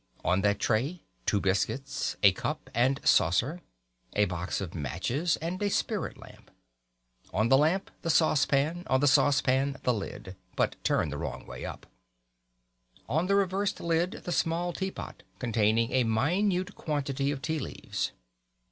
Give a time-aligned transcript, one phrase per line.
[0.25, 3.61] On that tray two biscuits, a cup and saucer,
[4.15, 6.49] a box of matches and a spirit lamp;
[7.31, 11.65] on the lamp, the saucepan; on the saucepan, the lid but turned the wrong way
[11.65, 11.85] up;
[13.07, 18.11] on the reversed lid, the small teapot, containing a minute quantity of tea leaves.